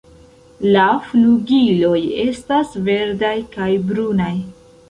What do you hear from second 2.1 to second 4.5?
estas verdaj kaj brunaj.